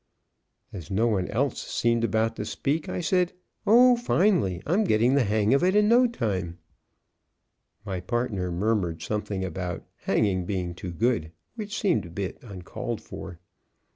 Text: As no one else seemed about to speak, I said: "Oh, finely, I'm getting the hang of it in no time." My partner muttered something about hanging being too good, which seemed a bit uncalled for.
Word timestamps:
As 0.73 0.89
no 0.89 1.05
one 1.05 1.27
else 1.27 1.61
seemed 1.61 2.03
about 2.03 2.35
to 2.37 2.43
speak, 2.43 2.89
I 2.89 3.01
said: 3.01 3.33
"Oh, 3.67 3.95
finely, 3.95 4.59
I'm 4.65 4.83
getting 4.83 5.13
the 5.13 5.25
hang 5.25 5.53
of 5.53 5.63
it 5.63 5.75
in 5.75 5.87
no 5.87 6.07
time." 6.07 6.57
My 7.85 7.99
partner 7.99 8.51
muttered 8.51 9.03
something 9.03 9.45
about 9.45 9.85
hanging 10.05 10.45
being 10.47 10.73
too 10.73 10.91
good, 10.91 11.31
which 11.53 11.79
seemed 11.79 12.07
a 12.07 12.09
bit 12.09 12.39
uncalled 12.41 12.99
for. 12.99 13.37